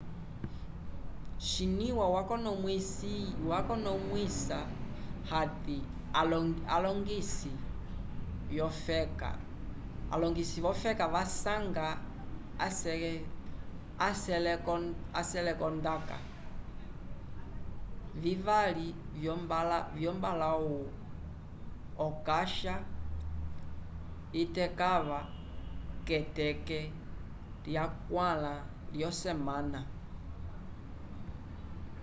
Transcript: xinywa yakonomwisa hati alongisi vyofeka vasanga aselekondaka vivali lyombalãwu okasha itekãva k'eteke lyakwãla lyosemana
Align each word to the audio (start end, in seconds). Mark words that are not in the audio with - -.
xinywa 1.49 2.05
yakonomwisa 3.49 4.57
hati 5.31 5.77
alongisi 6.75 7.51
vyofeka 10.59 11.03
vasanga 11.15 11.85
aselekondaka 15.23 16.17
vivali 18.23 18.87
lyombalãwu 19.99 20.77
okasha 22.05 22.75
itekãva 24.41 25.19
k'eteke 26.05 26.79
lyakwãla 27.65 28.53
lyosemana 28.95 29.81